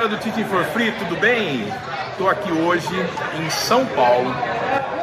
galera 0.00 0.16
do 0.16 0.22
Teaching 0.22 0.44
for 0.44 0.64
Free, 0.72 0.92
tudo 0.92 1.14
bem? 1.20 1.70
Estou 2.12 2.30
aqui 2.30 2.50
hoje 2.50 2.88
em 3.38 3.50
São 3.50 3.84
Paulo, 3.84 4.34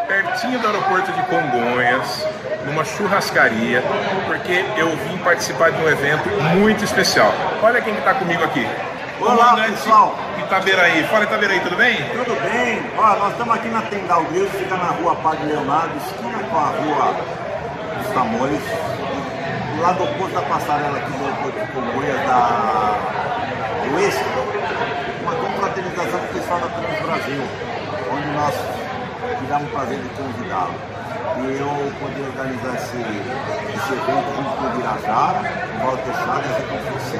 pertinho 0.08 0.58
do 0.58 0.66
aeroporto 0.66 1.12
de 1.12 1.21
Congonhas, 1.24 2.26
numa 2.66 2.84
churrascaria, 2.84 3.84
porque 4.25 4.66
eu 4.75 4.89
vim 4.98 5.18
participar 5.20 5.71
de 5.71 5.84
um 5.84 5.88
evento 5.88 6.28
muito 6.56 6.84
especial. 6.84 7.32
Olha 7.62 7.80
quem 7.80 7.94
está 7.94 8.16
comigo 8.16 8.44
aqui. 8.44 8.68
Olá, 9.21 9.56
pessoal. 9.68 10.16
Itaberaí. 10.39 11.04
Fala 11.04 11.25
Itaberaí, 11.25 11.60
tudo 11.60 11.75
bem? 11.75 11.98
Tudo 11.98 12.42
bem. 12.42 12.82
Ó, 12.98 13.16
nós 13.18 13.32
estamos 13.34 13.54
aqui 13.54 13.68
na 13.68 13.82
Tendal 13.84 14.24
Grill, 14.24 14.50
fica 14.50 14.75
na 14.78 14.88
rua 14.93 15.16
Padre 15.18 15.46
Leonardo, 15.46 15.96
esquina 15.98 16.39
com 16.50 16.57
a 16.57 16.70
rua 16.70 17.16
dos 18.02 18.14
Tamoios, 18.14 18.64
do 19.75 19.82
lado 19.82 20.04
oposto 20.04 20.34
da 20.34 20.42
passarela 20.42 20.98
aqui 20.98 21.11
do 21.11 21.24
aeroporto 21.24 21.60
de 21.60 21.68
Congonhas 21.71 22.20
da 22.25 23.28
Oeste, 23.96 24.24
confraternização 25.78 26.20
com 26.20 26.26
o 26.26 26.34
pessoal 26.34 26.60
da 26.60 26.68
Trans 26.68 27.00
Brasil, 27.02 27.44
onde 28.12 28.28
nós 28.32 28.54
tivemos 29.40 29.64
o 29.64 29.72
prazer 29.72 30.00
de 30.00 30.10
convidá-lo. 30.10 30.74
E 31.38 31.60
eu 31.60 31.94
poder 32.00 32.23
organizar 32.23 32.76
esse, 32.76 32.98
esse 32.98 33.94
evento 33.94 34.36
junto 34.36 34.50
com 34.58 34.66
o 34.66 34.70
Virajara, 34.78 35.42
o 35.76 35.86
Walter 35.86 36.14
Chagas 36.14 36.58
e 36.58 36.64
com 36.64 36.78
você. 36.98 37.20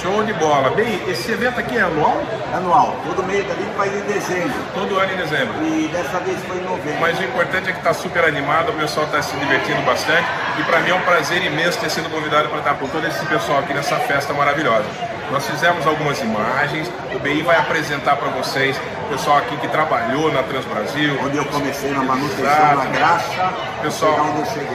Show 0.00 0.24
de 0.24 0.32
bola. 0.32 0.70
Bem, 0.70 0.98
esse 1.08 1.30
evento 1.30 1.60
aqui 1.60 1.76
é 1.76 1.82
anual? 1.82 2.22
Anual, 2.54 2.96
todo 3.04 3.22
mês 3.24 3.44
ali 3.50 3.68
faz 3.76 3.94
em 3.94 4.00
dezembro. 4.12 4.54
Todo 4.74 4.98
ano 4.98 5.12
em 5.12 5.16
dezembro. 5.16 5.54
E 5.62 5.88
dessa 5.88 6.18
vez 6.20 6.38
foi 6.46 6.56
em 6.56 6.64
novembro. 6.64 7.00
Mas 7.00 7.18
o 7.18 7.22
importante 7.22 7.68
é 7.68 7.72
que 7.72 7.78
está 7.78 7.92
super 7.92 8.24
animado, 8.24 8.70
o 8.70 8.72
pessoal 8.72 9.04
está 9.06 9.20
se 9.20 9.36
divertindo 9.36 9.82
bastante. 9.82 10.26
E 10.58 10.62
para 10.64 10.80
mim 10.80 10.90
é 10.90 10.94
um 10.94 11.02
prazer 11.02 11.44
imenso 11.44 11.78
ter 11.78 11.90
sido 11.90 12.10
convidado 12.10 12.48
para 12.48 12.58
estar 12.58 12.74
com 12.74 12.88
todo 12.88 13.06
esse 13.06 13.24
pessoal 13.26 13.58
aqui 13.58 13.74
nessa 13.74 13.96
festa 13.96 14.32
maravilhosa. 14.32 14.86
Nós 15.30 15.46
fizemos 15.46 15.86
algumas 15.86 16.20
imagens, 16.20 16.90
o 17.14 17.18
BI 17.20 17.42
vai 17.42 17.56
apresentar 17.56 18.16
para 18.16 18.28
vocês 18.30 18.76
o 19.06 19.08
pessoal 19.10 19.38
aqui 19.38 19.56
que 19.58 19.68
trabalhou 19.68 20.32
na 20.32 20.42
Transbrasil. 20.42 21.18
Onde 21.24 21.36
eu 21.36 21.44
comecei 21.44 21.92
na 21.92 22.02
manutenção 22.02 22.76
na 22.76 22.84
graxa, 22.86 23.52
pessoal 23.82 24.16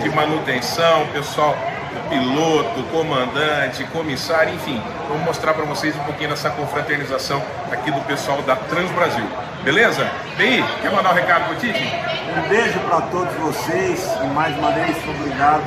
de 0.02 0.10
manutenção, 0.10 1.08
pessoal 1.08 1.58
piloto, 2.10 2.84
comandante, 2.92 3.84
comissário, 3.86 4.54
enfim. 4.54 4.82
Vamos 5.10 5.26
mostrar 5.26 5.54
para 5.54 5.66
vocês 5.66 5.96
um 5.96 6.04
pouquinho 6.04 6.30
dessa 6.30 6.50
confraternização 6.50 7.42
aqui 7.72 7.92
do 7.92 8.02
pessoal 8.02 8.42
da 8.44 8.56
Transbrasil. 8.56 9.26
Beleza? 9.64 10.10
BI, 10.38 10.64
quer 10.82 10.92
mandar 10.92 11.12
um 11.12 11.16
recado 11.16 11.48
pro 11.48 11.56
Tite? 11.56 11.84
Um 12.38 12.48
beijo 12.48 12.80
para 12.82 13.02
todos 13.02 13.34
vocês 13.36 14.08
e 14.24 14.28
mais 14.28 14.58
uma 14.58 14.72
vez 14.72 14.96
obrigado 15.10 15.64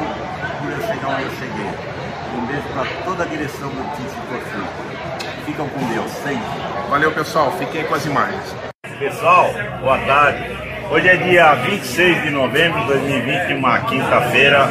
por 0.61 0.71
eu 0.71 0.81
chegar 0.81 1.09
onde 1.09 1.23
eu 1.25 1.31
cheguei. 1.33 1.98
Um 2.39 2.47
beijo 2.47 2.63
para 2.73 2.87
toda 3.05 3.25
a 3.25 3.27
direção 3.27 3.69
do 3.69 3.83
Tite 3.97 4.15
Corfu. 4.29 5.45
Ficam 5.45 5.69
com 5.71 5.85
Deus, 5.93 6.09
sempre. 6.13 6.89
Valeu, 6.89 7.11
pessoal. 7.11 7.51
Fiquem 7.59 7.83
com 7.85 7.95
as 7.97 8.07
imagens. 8.07 8.55
Pessoal, 8.97 9.51
boa 9.81 9.99
tarde. 9.99 10.57
Hoje 10.89 11.09
é 11.09 11.17
dia 11.17 11.55
26 11.57 12.23
de 12.23 12.31
novembro 12.31 12.81
de 12.83 12.87
2020, 12.87 13.55
uma 13.55 13.81
quinta-feira. 13.81 14.69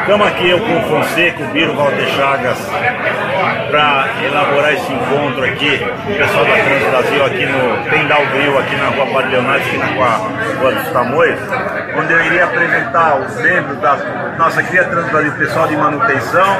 Estamos 0.00 0.26
aqui 0.28 0.48
eu 0.50 0.60
com 0.60 0.76
o 0.76 0.82
Fonseca, 0.82 1.42
o 1.42 1.46
Biro 1.48 1.74
Walter 1.74 2.06
Chagas, 2.08 2.58
para 3.70 4.08
elaborar 4.24 4.72
esse 4.72 4.92
encontro 4.92 5.44
aqui, 5.44 5.74
o 5.74 6.16
pessoal 6.16 6.44
da 6.44 6.52
Trans 6.52 6.90
Brasil 6.90 7.24
aqui 7.24 7.46
no 7.46 7.90
Tendal 7.90 8.26
Grill, 8.26 8.58
aqui 8.58 8.76
na 8.76 8.88
rua 8.88 9.06
Padre 9.06 9.30
Leonardo, 9.30 9.64
esquina 9.64 9.86
com 9.88 10.04
a 10.04 10.16
Rua 10.60 10.72
dos 10.72 10.88
Tamoios, 10.90 11.40
onde 11.96 12.12
eu 12.12 12.24
iria 12.26 12.44
apresentar 12.44 13.20
os 13.20 13.36
membros 13.36 13.78
da 13.80 13.96
nossa 14.38 14.62
querida 14.62 14.84
Trans 14.84 15.10
Brasil, 15.10 15.32
pessoal 15.32 15.68
de 15.68 15.76
manutenção, 15.76 16.56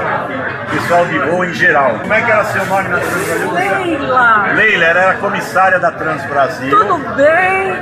pessoal 0.70 1.06
de 1.06 1.18
voo 1.18 1.44
em 1.44 1.54
geral. 1.54 1.98
Como 2.00 2.14
é 2.14 2.22
que 2.22 2.30
era 2.30 2.44
seu 2.44 2.66
nome 2.66 2.88
na 2.88 2.98
Trans 2.98 3.26
Brasil? 3.26 3.52
Leila, 3.52 4.52
Leila, 4.54 4.84
era 4.84 5.14
comissária 5.14 5.78
da 5.78 5.92
Trans 5.92 6.24
Brasil. 6.26 6.70
tudo 6.70 6.98
bem? 7.14 7.75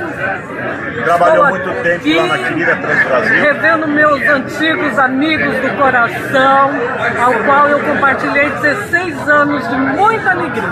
Trabalhou 1.05 1.55
Estou 1.55 1.73
muito 1.73 1.83
tempo 1.83 2.17
lá 2.17 2.37
na 2.37 2.37
querida 2.49 2.75
Trans 2.75 3.03
Brasil. 3.03 3.41
Revendo 3.41 3.87
meus 3.87 4.21
antigos 4.23 4.99
amigos 4.99 5.55
do 5.57 5.77
coração, 5.77 6.71
ao 7.23 7.33
qual 7.45 7.69
eu 7.69 7.79
compartilhei 7.79 8.49
16 8.49 9.29
anos 9.29 9.67
de 9.69 9.75
muita 9.75 10.31
alegria. 10.31 10.63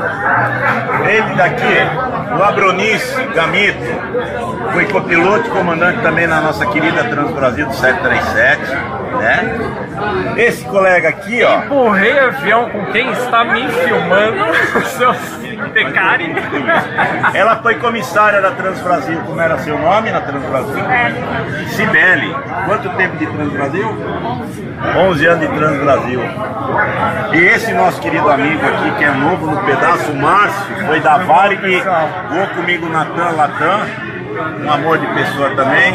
Ele 1.08 1.36
daqui, 1.36 2.38
o 2.38 2.44
Abronice 2.44 3.24
Gamito, 3.36 4.74
foi 4.74 4.86
copiloto 4.86 5.48
e 5.48 5.52
comandante 5.52 6.02
também 6.02 6.26
na 6.26 6.42
nossa 6.42 6.66
querida 6.66 7.04
Trans 7.04 7.32
Brasil 7.32 7.68
do 7.68 7.74
737, 7.74 9.03
né? 9.18 10.36
Esse 10.38 10.64
colega 10.66 11.10
aqui, 11.10 11.44
ó, 11.44 11.60
Empurrei 11.64 12.20
avião 12.20 12.70
com 12.70 12.86
quem 12.88 13.12
está 13.12 13.44
me 13.44 13.68
filmando, 13.68 14.54
seus 14.98 15.18
pecari. 15.74 16.34
ela 17.34 17.58
foi 17.58 17.76
comissária 17.76 18.42
da 18.42 18.52
Trans 18.52 18.80
Brasil, 18.82 19.20
como 19.26 19.40
era 19.40 19.58
seu 19.60 19.78
nome 19.78 20.12
na 20.12 20.22
Trans 20.22 20.44
Brasil? 20.44 20.84
Cibele. 21.70 22.36
Quanto 22.66 22.90
tempo 22.90 23.18
de 23.18 23.26
Trans 23.26 23.52
Brasil? 23.52 23.88
11 24.96 25.26
anos 25.26 25.40
de 25.40 25.56
Trans 25.56 25.78
Brasil. 25.78 26.20
E 27.34 27.38
esse 27.38 27.74
nosso 27.74 28.02
querido 28.02 28.30
amigo 28.30 28.66
aqui, 28.66 28.92
que 28.98 29.04
é 29.04 29.12
novo 29.12 29.48
no 29.48 29.58
pedaço, 29.64 30.14
Márcio, 30.14 30.76
foi 30.86 31.00
da 31.00 31.18
Varig, 31.18 31.84
voou 32.30 32.48
comigo 32.56 32.88
na 32.90 33.06
TAM 33.06 33.32
Latam. 33.36 34.13
Um 34.34 34.72
amor 34.72 34.98
de 34.98 35.08
pessoa 35.08 35.50
também. 35.56 35.94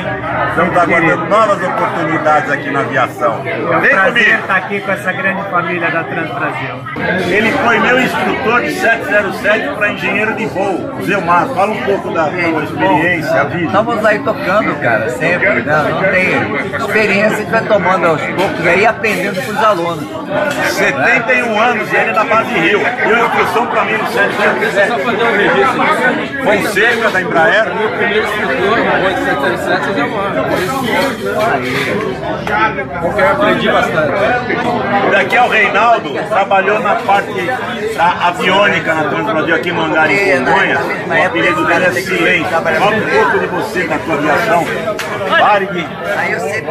Estamos 0.50 0.76
aguardando 0.76 1.24
novas 1.26 1.62
oportunidades 1.62 2.50
aqui 2.50 2.70
na 2.70 2.80
aviação. 2.80 3.42
Vem 3.42 3.96
comigo! 3.96 4.30
estar 4.40 4.56
aqui 4.56 4.80
com 4.80 4.92
essa 4.92 5.12
grande 5.12 5.42
família 5.50 5.90
da 5.90 6.04
Trans 6.04 6.30
Brasil. 6.30 7.36
Ele 7.36 7.52
foi 7.52 7.78
meu 7.80 8.00
instrutor 8.00 8.62
de 8.62 8.72
707 8.72 9.74
para 9.74 9.92
engenheiro 9.92 10.34
de 10.34 10.46
voo. 10.46 11.02
Zelmar, 11.02 11.48
fala 11.48 11.72
um 11.72 11.82
pouco 11.82 12.10
da 12.10 12.28
tua 12.28 12.64
experiência, 12.64 13.40
a 13.40 13.44
vida. 13.44 13.66
Estamos 13.66 14.04
aí 14.04 14.18
tocando, 14.20 14.80
cara, 14.80 15.08
sempre, 15.10 15.62
né? 15.62 15.84
Não 15.90 16.02
tem 16.02 16.76
experiência, 16.76 17.36
a 17.36 17.40
gente 17.40 17.50
vai 17.50 17.64
tomando 17.64 18.06
aos 18.06 18.22
poucos 18.22 18.66
aí 18.66 18.80
e 18.80 18.86
aprendendo 18.86 19.42
com 19.42 19.52
os 19.52 19.64
alunos. 19.64 20.18
71 20.72 21.60
anos 21.60 21.92
e 21.92 21.96
ele 21.96 22.10
é 22.10 22.12
da 22.12 22.24
base 22.24 22.52
Rio. 22.54 22.80
Deu 22.80 23.26
instrução 23.26 23.66
para 23.66 23.84
mim 23.84 23.96
no 23.96 24.06
707. 24.06 24.88
Só 24.88 24.98
fazer 24.98 25.24
um 25.24 25.36
registro 25.36 25.82
aqui. 25.82 26.38
Fonseca 26.44 27.10
da 27.10 27.22
Embraer. 27.22 27.64
Meu 28.36 28.48
primeiro 28.48 28.72
instrutor, 28.72 28.78
no 28.78 28.84
Boeing 29.00 29.16
737, 29.24 30.00
é 30.00 30.04
uma. 30.04 30.28
Porque 33.00 33.20
eu 33.20 33.30
aprendi 33.30 33.68
bastante. 33.70 34.12
Daqui 35.10 35.36
é 35.36 35.42
o 35.42 35.48
Reinaldo, 35.48 36.12
trabalhou 36.28 36.80
na 36.80 36.94
parte 36.96 37.46
da 37.96 38.28
aviônica 38.28 38.94
na 38.94 39.04
Trans 39.04 39.26
Brasil 39.26 39.54
aqui 39.54 39.68
em 39.70 39.72
Mangar, 39.72 40.10
em 40.10 40.44
Congonhas. 40.44 40.80
O 40.80 41.26
apelido 41.26 41.64
dele 41.66 41.84
é 41.84 41.92
Silêncio. 41.92 42.50
Fala 42.50 42.96
um 42.96 43.00
pouco 43.00 43.38
de 43.38 43.46
você, 43.46 43.84
da 43.86 43.98
tua 43.98 44.14
aviação. 44.14 44.64
Varig, 45.28 45.86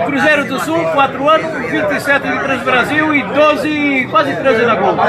Cruzeiro 0.05 0.45
do 0.45 0.59
Sul, 0.61 0.83
4 0.83 1.29
anos, 1.29 1.51
27 1.69 2.27
de 2.27 2.39
Trans 2.39 2.63
Brasil 2.63 3.15
e 3.15 3.23
12, 3.23 4.07
quase 4.09 4.35
13 4.35 4.65
da 4.65 4.75
Globo. 4.75 5.01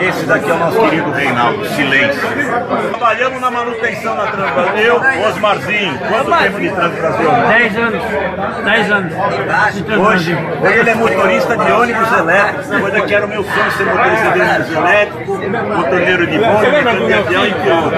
esse 0.00 0.26
daqui 0.26 0.50
é 0.50 0.54
o 0.54 0.58
nosso 0.58 0.80
querido 0.80 1.10
Reinaldo, 1.10 1.64
Silêncio. 1.66 2.20
Trabalhamos 2.90 3.40
na 3.40 3.50
manutenção 3.50 4.16
da 4.16 4.26
Trans 4.26 4.50
Brasil. 4.52 5.00
Osmarzinho, 5.68 5.98
quanto 5.98 6.30
tempo 6.38 6.60
de 6.60 6.68
Brasil? 6.70 7.30
10 7.48 7.76
anos, 7.76 8.02
10 8.64 8.90
anos 8.90 9.12
de 9.74 9.82
Trans 9.82 9.98
Hoje, 9.98 10.34
hoje 10.62 10.78
ele 10.78 10.90
é 10.90 10.94
motorista 10.94 11.56
de 11.56 11.72
ônibus 11.72 12.12
elétrico. 12.12 12.80
Coisa 12.80 13.00
que 13.02 13.14
era 13.14 13.26
o 13.26 13.28
meu 13.28 13.44
sonho 13.44 13.70
ser 13.72 13.84
motorista 13.84 14.30
de 14.30 14.40
ônibus 14.40 14.72
elétrico, 14.76 15.38
motorneiro 15.76 16.26
de 16.26 16.38
mecânico 16.38 17.06
de 17.06 17.12
avião 17.14 17.46
e 17.46 17.52
piloto. 17.52 17.92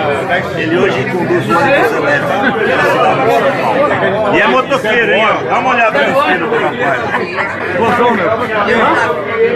Ele 0.57 0.79
hoje 0.79 1.05
conduz 1.11 1.45
ônibus 1.45 1.93
elétrico. 1.93 2.41
E 4.35 4.41
é 4.41 4.47
motoqueiro, 4.47 5.13
hein? 5.13 5.27
Dá 5.49 5.59
uma 5.59 5.71
olhada 5.71 5.99
no 5.99 6.23
filho 6.23 6.47
do 6.47 6.59
rapaz. 6.59 7.01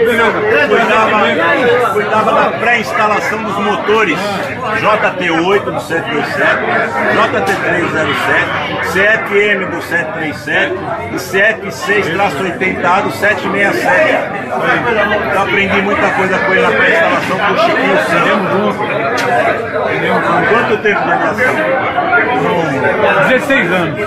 Cuidava, 0.05 0.41
cuidava 1.93 2.31
da 2.33 2.51
pré-instalação 2.59 3.41
dos 3.43 3.57
motores 3.57 4.19
JT8 4.75 5.63
do 5.63 5.79
727, 5.79 6.65
JT307, 8.05 8.85
CFM 8.93 9.65
do 9.71 9.81
737 9.81 10.73
e 11.11 11.15
CF6-80A 11.15 13.01
do 13.03 13.11
767. 13.11 14.35
Eu 15.33 15.41
aprendi 15.41 15.81
muita 15.81 16.09
coisa 16.11 16.37
com 16.39 16.51
ele 16.53 16.61
na 16.61 16.71
pré-instalação 16.71 17.37
com 17.39 17.53
o 17.53 17.57
Chiquinho 17.57 17.97
Santos. 18.05 18.75
Quanto 20.49 20.77
tempo 20.81 21.01
de 21.01 21.11
aviação? 21.11 21.55
16 23.29 23.71
anos. 23.71 23.99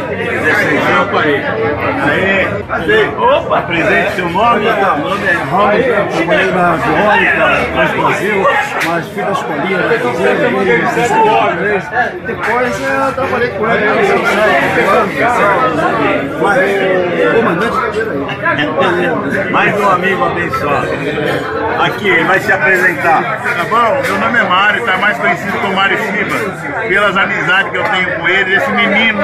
Aí, 2.70 3.08
opa, 3.18 3.58
apresente 3.58 4.12
seu 4.12 4.28
nome. 4.30 4.64
Meu 4.64 4.74
nome 4.98 5.26
é 5.26 5.32
Raul, 5.32 5.70
trabalhei 6.10 6.50
na 6.52 6.72
aviônica, 6.72 7.48
Transbrasil, 7.72 8.46
mas 8.86 9.08
fui 9.08 9.22
da 9.22 9.32
escolinha 9.32 9.78
da 9.78 9.98
cozinha, 9.98 10.30
é 10.30 10.36
Depois 12.26 12.80
eu 12.80 13.12
trabalhei 13.14 13.50
com 13.50 13.66
ele, 13.68 13.86
eu 13.86 14.04
sou 14.04 14.18
mas 16.40 16.58
o 16.58 17.34
comandante. 17.34 17.78
Mais 19.52 19.80
um 19.80 19.88
amigo 19.88 20.24
abençoado. 20.24 20.88
Aqui, 21.84 22.08
ele 22.08 22.24
vai 22.24 22.40
se 22.40 22.52
apresentar. 22.52 23.40
Tá 23.42 23.64
bom? 23.64 24.02
Meu 24.02 24.18
nome 24.18 24.38
é 24.38 24.42
Mário, 24.44 24.84
tá 24.84 24.96
mais 24.98 25.18
conhecido 25.18 25.58
como 25.58 25.74
Mário 25.74 25.98
Silva. 25.98 26.88
Pelas 26.88 27.16
amizades 27.16 27.70
que 27.70 27.76
eu 27.76 27.84
tenho 27.84 28.18
com 28.18 28.28
ele, 28.28 28.56
esse 28.68 28.76
menino 28.76 29.22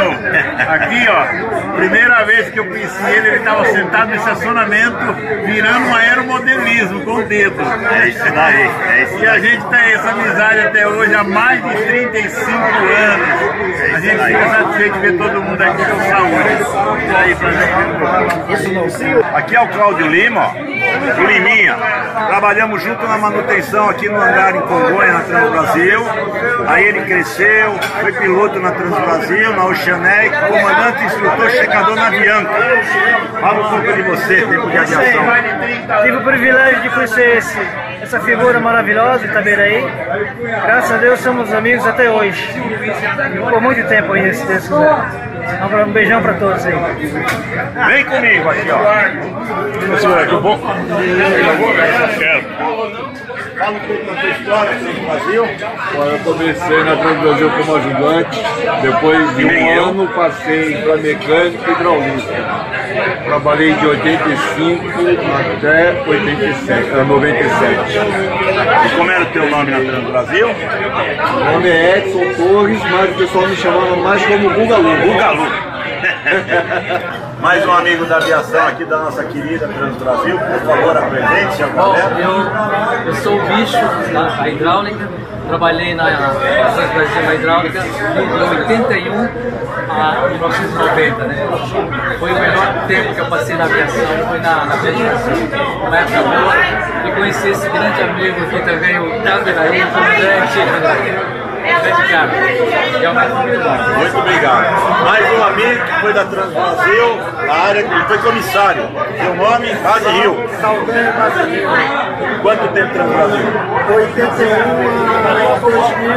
aqui, 0.69 1.07
ó. 1.09 1.77
Primeira 1.77 2.25
vez 2.25 2.51
que 2.51 2.59
eu 2.59 2.67
conheci 2.67 3.05
ele, 3.05 3.29
ele 3.29 3.37
estava 3.37 3.65
sentado 3.67 4.09
no 4.09 4.17
estacionamento, 4.17 5.13
virando 5.45 5.87
um 5.87 5.95
aeromodelismo 5.95 7.01
com 7.03 7.15
o 7.15 7.23
dedo. 7.25 7.63
É 7.63 8.09
isso 8.09 8.25
daí, 8.33 8.71
é 8.89 9.03
isso 9.03 9.19
E 9.19 9.27
a 9.27 9.39
gente 9.39 9.65
tem 9.67 9.93
essa 9.93 10.11
amizade 10.11 10.61
até 10.61 10.87
hoje 10.87 11.15
há 11.15 11.25
mais 11.25 11.63
de 11.63 11.77
35 11.77 12.51
anos. 12.51 13.95
A 13.95 14.01
gente 14.01 14.25
fica 14.25 14.49
satisfeito 14.49 14.95
de 14.95 15.01
ver 15.01 15.19
todo 15.19 15.43
mundo 15.43 15.63
aqui 15.63 15.85
com 15.85 16.01
saúde. 16.01 17.05
E 17.07 17.17
aí, 17.17 17.35
pra 17.35 17.51
gente. 17.53 17.75
Aqui 19.35 19.57
é 19.57 19.61
o 19.61 19.69
Cláudio 19.69 20.07
Lima, 20.07 20.41
ó, 20.41 21.21
o 21.21 21.27
Liminha. 21.27 21.77
Trabalhamos 22.29 22.83
junto 22.83 23.07
na 23.07 23.19
manutenção 23.19 23.89
aqui 23.89 24.09
no 24.09 24.21
hangar 24.21 24.57
em 24.57 24.61
Congonha, 24.61 25.13
na 25.13 25.21
Transbrasil. 25.21 26.01
Aí 26.67 26.85
ele 26.85 27.03
cresceu, 27.03 27.75
foi 28.01 28.13
piloto 28.13 28.59
na 28.61 28.71
Na 29.35 29.67
Oceanec, 29.67 30.31
comandante, 30.31 31.05
instrutor, 31.07 31.51
checador 31.51 31.97
na 31.97 32.11
Bianca. 32.11 32.51
Fala 33.41 33.67
um 33.67 33.71
pouco 33.71 33.93
de 33.93 34.03
você, 34.03 34.37
tempo 34.47 34.71
de 34.71 34.79
aviação. 34.79 36.03
Tive 36.03 36.17
o 36.17 36.25
privilégio 36.25 36.83
de 36.83 36.91
conhecer 36.91 37.37
esse, 37.39 37.61
essa 38.01 38.21
figura 38.21 38.61
maravilhosa, 38.61 39.27
Itaberaí. 39.27 39.85
Graças 40.65 40.93
a 40.93 40.97
Deus 40.99 41.19
somos 41.21 41.53
amigos 41.53 41.85
até 41.85 42.09
hoje. 42.09 42.49
Por 43.51 43.61
muito 43.61 43.89
tempo 43.89 44.13
ainda, 44.13 44.33
se 44.35 44.47
Deus 44.47 44.63
quiser. 44.63 45.34
Um 45.87 45.93
beijão 45.93 46.23
para 46.23 46.35
todos 46.35 46.65
aí. 46.65 46.75
Vem 46.75 48.05
comigo 48.05 48.49
aqui, 48.49 48.71
ó. 48.71 49.99
Senhor, 49.99 50.27
que 50.27 50.37
bom. 50.37 50.59
Fala 53.59 53.77
um 53.77 53.81
pouco 53.81 54.05
da 54.05 54.21
sua 54.21 54.31
história 54.31 54.71
aqui 54.73 54.85
no 54.85 55.07
Brasil. 55.07 55.45
Eu 55.45 56.19
comecei 56.25 56.85
na 56.85 56.97
Transbrasil 56.97 57.51
como 57.51 57.77
ajudante, 57.77 58.43
depois 58.83 59.37
de 59.37 59.45
um 59.45 59.51
eu. 59.51 59.85
ano 59.85 60.09
passei 60.09 60.77
para 60.83 60.97
mecânica 60.97 61.71
e 61.71 61.73
hidráulica. 61.73 62.35
Trabalhei 63.25 63.75
de 63.75 63.87
85 63.87 64.85
até 65.57 66.03
87, 66.07 66.91
eh, 66.91 67.05
97. 67.05 67.99
E 68.87 68.97
como 68.97 69.11
era 69.11 69.23
o 69.23 69.27
teu 69.27 69.51
nome 69.51 69.71
na 69.71 69.81
Transbrasil? 69.81 70.49
Meu 70.49 71.53
nome 71.53 71.69
é 71.69 71.99
Edson 71.99 72.43
Torres, 72.43 72.81
mas 72.91 73.11
o 73.11 73.15
pessoal 73.15 73.49
me 73.49 73.57
chamava 73.57 73.97
mais 73.97 74.25
como 74.27 74.51
Bugalu. 74.51 74.97
Bugalu. 74.99 75.75
Mais 77.41 77.67
um 77.67 77.73
amigo 77.73 78.07
da 78.07 78.17
aviação 78.17 78.67
aqui 78.69 78.87
da 78.87 78.99
nossa 79.01 79.23
querida 79.25 79.69
Transbrasil, 79.69 80.39
por 80.39 80.61
favor, 80.61 80.97
apresente-se 80.97 81.63
a 81.63 81.67
Bom, 81.67 81.95
eu, 82.19 83.07
eu 83.07 83.15
sou 83.17 83.37
o 83.37 83.43
bicho 83.43 83.77
da 84.15 84.49
hidráulica, 84.49 85.09
trabalhei 85.49 85.95
na 85.95 86.11
Estação 86.11 86.95
Brasil 86.95 87.23
na 87.23 87.35
hidráulica 87.35 87.81
de 87.81 87.89
81 87.91 89.29
a 90.01 90.29
1990, 90.29 91.25
né? 91.25 92.17
Foi 92.19 92.33
o 92.33 92.35
melhor 92.35 92.87
tempo 92.87 93.15
que 93.15 93.21
eu 93.21 93.27
passei 93.27 93.57
na 93.57 93.65
aviação, 93.65 94.29
foi 94.29 94.39
na, 94.41 94.65
na 94.67 94.75
aviação, 94.75 95.35
uma 95.87 95.99
época 95.99 96.23
boa, 96.23 97.09
e 97.09 97.13
conheci 97.13 97.49
esse 97.49 97.69
grande 97.69 98.03
amigo 98.03 98.43
aqui 98.43 98.61
também, 98.61 98.99
o 98.99 99.23
Taberaí, 99.23 99.83
o 99.83 99.87
comandante, 99.87 100.55
grande 100.55 101.35
cara, 102.09 102.31
realmente 102.99 103.35
muito 103.97 104.19
obrigado. 104.19 105.05
Mais 105.05 105.33
um 105.33 105.45
amigo 105.45 105.85
que 105.85 106.01
foi 106.01 106.13
da 106.13 106.25
Transbrasil, 106.25 107.17
na 107.47 107.55
área, 107.55 107.81
ele 107.81 108.05
foi 108.07 108.19
comissário. 108.19 108.91
Seu 109.19 109.35
nome? 109.35 109.75
Base 109.75 110.09
Rio. 110.11 110.49
Saldanha 110.61 111.13
Brasileiro, 111.13 111.69
Quanto 112.43 112.69
tempo 112.69 112.93
Transbrasil? 112.93 113.47
81 113.89 115.04
a 115.04 115.04
2000, 115.25 116.15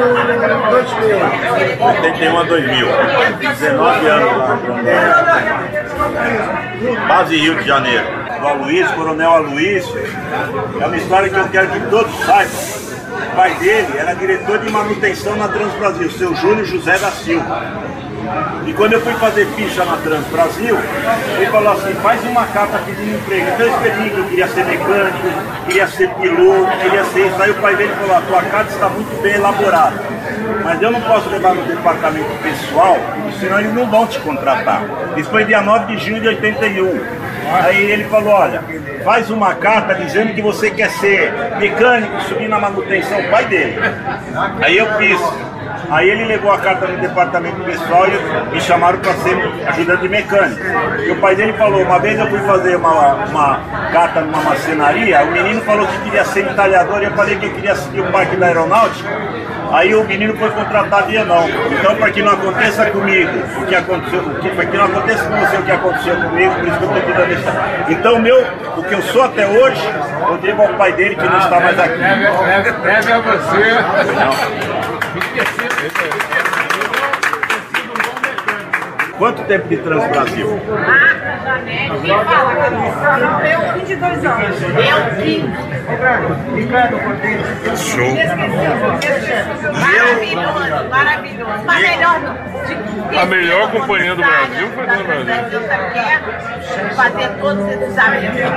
2000. 0.69 1.88
81 2.04 2.38
a 2.38 2.44
2000. 2.44 2.88
19 3.39 4.07
anos 4.07 4.38
lá. 4.38 4.59
Base 7.07 7.38
Rio 7.38 7.56
de 7.56 7.65
Janeiro. 7.65 8.06
O 8.42 8.48
Aloysio, 8.48 8.95
Coronel 8.95 9.31
Aloysio. 9.31 9.98
É 10.80 10.86
uma 10.86 10.98
história 10.98 11.30
que 11.30 11.38
eu 11.38 11.48
quero 11.50 11.69
que 11.69 11.80
todos 11.89 12.13
saibam. 12.25 12.88
O 13.31 13.36
pai 13.36 13.54
dele 13.56 13.98
era 13.98 14.13
diretor 14.13 14.59
de 14.59 14.69
manutenção 14.69 15.36
na 15.38 15.48
Transbrasil, 15.48 16.12
seu 16.12 16.36
Júlio 16.36 16.65
José 16.65 16.98
da 17.00 17.12
Silva. 17.12 17.63
E 18.65 18.74
quando 18.74 18.94
eu 18.94 19.01
fui 19.01 19.13
fazer 19.13 19.45
ficha 19.56 19.85
na 19.85 19.97
Transbrasil, 19.97 20.77
ele 21.38 21.45
falou 21.47 21.74
assim, 21.74 21.94
faz 21.95 22.24
uma 22.24 22.45
carta 22.47 22.79
pedindo 22.79 23.15
emprego. 23.15 23.47
Então 23.53 23.65
eu 23.65 23.74
escrevi 23.74 24.09
que 24.09 24.18
eu 24.18 24.25
queria 24.25 24.47
ser 24.47 24.65
mecânico, 24.65 25.27
queria 25.65 25.88
ser 25.88 26.09
piloto, 26.15 26.77
queria 26.81 27.03
ser 27.06 27.27
isso. 27.27 27.41
Aí 27.41 27.51
o 27.51 27.56
pai 27.56 27.75
dele 27.75 27.94
falou, 28.01 28.18
a 28.18 28.21
tua 28.21 28.41
carta 28.44 28.71
está 28.71 28.89
muito 28.89 29.21
bem 29.21 29.35
elaborada. 29.35 29.95
Mas 30.63 30.81
eu 30.81 30.91
não 30.91 31.01
posso 31.01 31.29
levar 31.29 31.56
no 31.56 31.63
departamento 31.63 32.29
pessoal, 32.44 32.97
senão 33.39 33.59
eles 33.59 33.74
não 33.74 33.89
vão 33.89 34.06
te 34.06 34.19
contratar. 34.19 34.83
Isso 35.15 35.29
foi 35.29 35.45
dia 35.45 35.62
9 35.62 35.95
de 35.95 36.06
junho 36.06 36.21
de 36.21 36.27
81. 36.27 37.27
Aí 37.50 37.91
ele 37.91 38.03
falou, 38.06 38.33
olha, 38.33 38.62
faz 39.06 39.29
uma 39.29 39.56
carta 39.56 39.95
dizendo 39.95 40.33
que 40.33 40.41
você 40.41 40.69
quer 40.69 40.89
ser 40.89 41.31
mecânico, 41.57 42.21
subir 42.24 42.50
na 42.50 42.59
manutenção, 42.59 43.24
pai 43.31 43.45
dele. 43.45 43.79
Aí 44.62 44.77
eu 44.77 44.94
fiz. 44.97 45.19
Aí 45.89 46.09
ele 46.09 46.25
levou 46.25 46.51
a 46.51 46.57
carta 46.59 46.87
no 46.87 46.97
departamento 46.97 47.61
pessoal 47.63 48.05
e 48.07 48.53
me 48.53 48.61
chamaram 48.61 48.99
para 48.99 49.13
ser 49.13 49.37
ajudante 49.67 50.09
mecânico. 50.09 50.61
E 51.05 51.11
o 51.11 51.15
pai 51.21 51.35
dele 51.35 51.53
falou, 51.53 51.81
uma 51.81 51.99
vez 51.99 52.19
eu 52.19 52.27
fui 52.27 52.39
fazer 52.39 52.75
uma, 52.75 53.13
uma 53.25 53.59
carta 53.91 54.21
numa 54.21 54.41
marcenaria, 54.41 55.23
o 55.23 55.31
menino 55.31 55.61
falou 55.61 55.87
que 55.87 55.97
queria 56.01 56.25
ser 56.25 56.45
entalhador 56.49 57.01
e 57.01 57.05
eu 57.05 57.11
falei 57.11 57.37
que 57.37 57.49
queria 57.49 57.75
seguir 57.75 58.01
o 58.01 58.11
parque 58.11 58.35
da 58.35 58.47
aeronáutica. 58.47 59.09
Aí 59.71 59.93
o 59.93 60.03
menino 60.03 60.35
foi 60.37 60.49
contratado 60.51 61.11
e 61.11 61.15
eu 61.15 61.25
não. 61.25 61.47
Então, 61.47 61.95
para 61.95 62.11
que 62.11 62.21
não 62.21 62.31
aconteça 62.31 62.85
comigo 62.89 63.31
o 63.61 63.65
que 63.65 63.75
aconteceu, 63.75 64.23
para 64.55 64.65
que 64.65 64.77
não 64.77 64.85
aconteça 64.85 65.23
com 65.25 65.35
você 65.35 65.57
o 65.57 65.63
que 65.63 65.71
aconteceu 65.71 66.15
comigo, 66.15 66.53
por 66.55 66.67
isso 66.67 66.77
que 66.77 66.83
eu 66.83 66.97
estou 66.97 67.13
dando 67.15 67.31
esse. 67.33 67.91
Então, 67.91 68.15
o 68.15 68.19
meu, 68.19 68.45
o 68.77 68.83
que 68.83 68.93
eu 68.93 69.01
sou 69.01 69.23
até 69.23 69.45
hoje, 69.45 69.81
eu 70.29 70.37
devo 70.37 70.61
ao 70.61 70.73
pai 70.75 70.93
dele 70.93 71.15
que 71.15 71.25
não 71.25 71.37
está 71.37 71.59
mais 71.59 71.79
aqui. 71.79 71.97
Deve 71.97 73.11
a 73.11 73.19
você. 73.19 74.76
Quanto 79.17 79.43
tempo 79.45 79.67
de 79.67 79.77
Transbrasil? 79.77 80.62
Eu, 83.44 83.74
22 83.74 84.25
anos. 84.25 84.62
Eu, 84.62 85.00
15. 85.24 85.77
Show. 87.77 88.12
Maravilhoso, 89.74 90.89
maravilhoso. 90.89 91.63
Mas 91.65 91.82
melhor 91.82 92.20
de, 92.65 93.17
A 93.17 93.25
melhor 93.25 93.72
companhia 93.72 94.15
do 94.15 94.22
Brasil 94.22 94.70
foi 94.75 94.86
do 94.86 95.03
Brasil. 95.03 95.25
Brasil 95.25 95.62
fazer 96.98 97.29
todos 97.39 97.67
esses 97.72 97.98
amigos. 97.98 98.39
É 98.39 98.50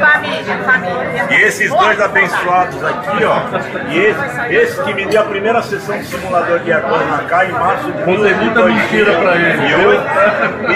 família, 0.00 0.58
família. 0.64 1.26
E 1.30 1.34
esses 1.42 1.70
dois 1.70 2.00
abençoados 2.00 2.82
aqui, 2.82 3.24
ó, 3.24 3.42
e 3.90 3.98
esse, 3.98 4.54
esse 4.54 4.82
que 4.82 4.94
me 4.94 5.06
deu 5.06 5.20
a 5.22 5.24
primeira 5.24 5.62
sessão 5.62 5.96
de 5.98 6.04
simulador 6.04 6.58
de 6.60 6.72
acordo 6.72 7.06
na 7.06 7.18
CAI 7.18 7.50
em 7.50 7.52
março 7.52 7.92
de 7.92 8.02
Contei 8.02 8.34
muita 8.34 8.64
mentira 8.64 9.12
pra 9.18 9.36
ele, 9.36 9.66
E 9.68 9.74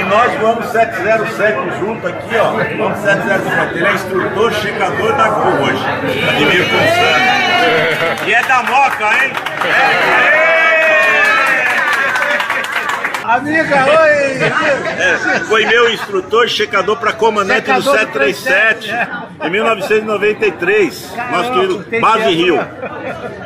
nós 0.09 0.33
vamos 0.41 0.67
707 0.67 1.79
junto 1.81 2.07
aqui, 2.07 2.37
ó. 2.37 2.53
Vamos 2.77 2.99
707. 2.99 3.77
Ele 3.77 3.87
é 3.87 3.93
instrutor, 3.93 4.53
checador 4.55 5.13
da 5.15 5.29
Gol 5.29 5.53
hoje. 5.63 5.85
Admiro 6.29 6.65
Consano. 6.65 7.37
E 8.27 8.35
é 8.35 8.43
da 8.43 8.63
Moca, 8.63 9.25
hein? 9.25 9.33
Amiga, 13.27 13.87
oi! 13.87 14.37
É, 15.03 15.41
foi 15.49 15.67
meu 15.67 15.91
instrutor, 15.93 16.49
checador 16.49 16.97
para 16.97 17.13
comandante 17.13 17.73
do 17.73 17.83
737 17.83 18.89
em 19.43 19.51
1993, 19.51 21.13
nosso 21.33 21.53
querido 21.53 22.01
Base 22.01 22.33
Rio. 22.33 22.59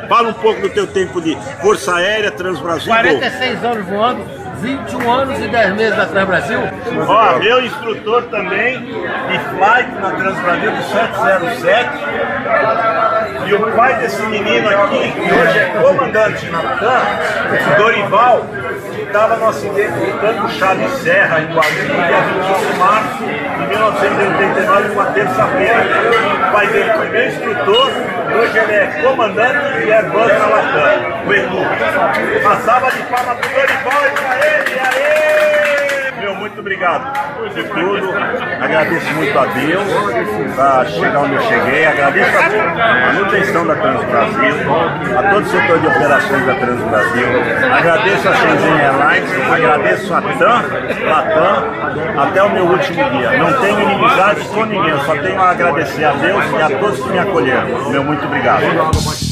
Fala 0.07 0.29
um 0.29 0.33
pouco 0.33 0.61
do 0.61 0.69
teu 0.69 0.85
tempo 0.85 1.19
de 1.19 1.35
Força 1.61 1.95
Aérea, 1.95 2.29
Transbrasil. 2.29 2.93
Gol. 2.93 3.01
46 3.01 3.63
anos 3.63 3.87
voando, 3.87 4.40
21 4.61 5.11
anos 5.11 5.39
e 5.39 5.47
10 5.47 5.75
meses 5.75 5.97
na 5.97 6.05
Transbrasil. 6.05 6.59
Ó, 7.07 7.39
meu 7.39 7.65
instrutor 7.65 8.23
também 8.23 8.79
de 8.79 9.39
flight 9.57 9.91
na 9.95 10.11
Transbrasil 10.11 10.71
do 10.71 10.83
707. 10.83 11.89
E 13.47 13.53
o 13.53 13.71
pai 13.75 13.95
desse 13.95 14.21
menino 14.23 14.69
aqui, 14.69 15.11
que 15.11 15.33
hoje 15.33 15.59
é 15.59 15.65
comandante 15.81 16.45
na 16.49 16.61
TAM, 16.61 17.77
Dorival, 17.77 18.45
estava 19.11 19.35
no 19.35 19.49
acidente 19.49 19.91
do 19.91 20.21
tanque 20.21 20.57
Charles 20.57 20.91
Serra, 20.99 21.41
em 21.41 21.47
Guarulhos, 21.53 21.85
dia 21.85 22.21
21 22.21 22.71
de 22.71 22.79
março 22.79 23.17
de 23.17 23.67
1989, 23.67 24.87
numa 24.87 25.05
terça-feira. 25.07 25.85
O 26.47 26.51
pai 26.53 26.67
dele 26.67 26.93
foi 26.93 27.09
meu 27.09 27.27
instrutor, 27.27 27.91
hoje 28.39 28.57
ele 28.57 28.73
é 28.73 29.01
comandante 29.03 29.85
e 29.85 29.91
é 29.91 30.01
na 30.01 30.45
Latam, 30.47 31.27
o 31.27 31.33
Edu. 31.33 31.57
Uma 32.41 32.55
salva 32.61 32.89
de 32.91 33.03
palmas 33.03 33.37
para 33.37 33.47
o 33.47 33.53
Dorival 33.53 34.05
e 34.05 34.11
para 34.11 34.47
ele, 34.47 34.79
aê! 34.79 35.60
Muito 36.41 36.59
obrigado 36.59 37.13
por 37.37 37.49
tudo. 37.51 38.13
Agradeço 38.63 39.13
muito 39.13 39.37
a 39.37 39.45
Deus 39.45 40.55
para 40.55 40.85
chegar 40.85 41.19
onde 41.19 41.35
eu 41.35 41.41
cheguei. 41.43 41.85
Agradeço 41.85 42.31
a 42.35 43.13
manutenção 43.13 43.67
da 43.67 43.75
Trans 43.75 44.03
Brasil, 44.05 44.55
a 45.19 45.33
todo 45.33 45.43
o 45.43 45.45
setor 45.45 45.79
de 45.79 45.87
operações 45.87 46.45
da 46.47 46.55
Trans 46.55 46.81
Brasil. 46.81 47.27
Agradeço 47.77 48.27
a 48.27 48.33
Shenzhen 48.33 48.79
Airlines, 48.81 49.51
agradeço 49.51 50.13
a 50.15 50.21
TAM, 50.21 50.63
Latam, 51.05 52.23
até 52.23 52.41
o 52.41 52.49
meu 52.49 52.65
último 52.65 53.09
dia. 53.11 53.37
Não 53.37 53.61
tenho 53.61 53.79
inimizade 53.79 54.45
com 54.45 54.65
ninguém, 54.65 54.99
só 55.05 55.15
tenho 55.17 55.39
a 55.39 55.51
agradecer 55.51 56.05
a 56.05 56.13
Deus 56.13 56.43
e 56.51 56.61
a 56.61 56.79
todos 56.79 56.99
que 57.01 57.09
me 57.09 57.19
acolheram. 57.19 57.91
Meu 57.91 58.03
muito 58.03 58.25
obrigado. 58.25 59.30